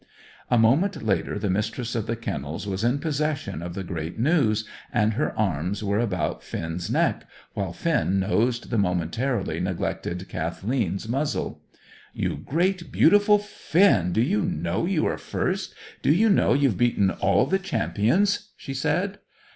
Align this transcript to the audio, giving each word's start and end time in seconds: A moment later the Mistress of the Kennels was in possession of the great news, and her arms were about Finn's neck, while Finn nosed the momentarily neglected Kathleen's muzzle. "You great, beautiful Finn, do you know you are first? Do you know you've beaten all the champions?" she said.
A 0.49 0.57
moment 0.57 1.05
later 1.05 1.37
the 1.37 1.47
Mistress 1.51 1.93
of 1.93 2.07
the 2.07 2.15
Kennels 2.15 2.65
was 2.65 2.83
in 2.83 2.97
possession 2.97 3.61
of 3.61 3.75
the 3.75 3.83
great 3.83 4.17
news, 4.17 4.67
and 4.91 5.13
her 5.13 5.31
arms 5.37 5.83
were 5.83 5.99
about 5.99 6.41
Finn's 6.41 6.89
neck, 6.89 7.27
while 7.53 7.71
Finn 7.71 8.19
nosed 8.19 8.71
the 8.71 8.79
momentarily 8.79 9.59
neglected 9.59 10.27
Kathleen's 10.27 11.07
muzzle. 11.07 11.61
"You 12.15 12.35
great, 12.37 12.91
beautiful 12.91 13.37
Finn, 13.37 14.11
do 14.11 14.23
you 14.23 14.41
know 14.41 14.87
you 14.87 15.05
are 15.05 15.19
first? 15.19 15.75
Do 16.01 16.11
you 16.11 16.29
know 16.31 16.53
you've 16.55 16.77
beaten 16.79 17.11
all 17.11 17.45
the 17.45 17.59
champions?" 17.59 18.49
she 18.57 18.73
said. 18.73 19.19